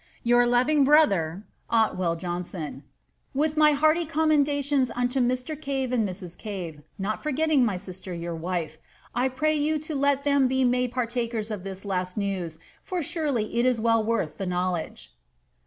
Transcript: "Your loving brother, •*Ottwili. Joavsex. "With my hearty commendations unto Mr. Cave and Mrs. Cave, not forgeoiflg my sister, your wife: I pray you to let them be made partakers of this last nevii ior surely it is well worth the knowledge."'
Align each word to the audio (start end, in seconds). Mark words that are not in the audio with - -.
"Your 0.23 0.47
loving 0.47 0.83
brother, 0.83 1.43
•*Ottwili. 1.71 2.19
Joavsex. 2.19 2.81
"With 3.35 3.55
my 3.55 3.73
hearty 3.73 4.03
commendations 4.07 4.89
unto 4.89 5.19
Mr. 5.19 5.55
Cave 5.61 5.91
and 5.91 6.09
Mrs. 6.09 6.35
Cave, 6.35 6.81
not 6.97 7.21
forgeoiflg 7.23 7.61
my 7.61 7.77
sister, 7.77 8.11
your 8.11 8.33
wife: 8.33 8.79
I 9.13 9.29
pray 9.29 9.53
you 9.55 9.77
to 9.77 9.93
let 9.93 10.23
them 10.23 10.47
be 10.47 10.63
made 10.65 10.91
partakers 10.91 11.51
of 11.51 11.63
this 11.63 11.85
last 11.85 12.17
nevii 12.17 12.57
ior 12.89 13.03
surely 13.03 13.59
it 13.59 13.63
is 13.67 13.79
well 13.79 14.03
worth 14.03 14.37
the 14.39 14.47
knowledge."' 14.47 15.13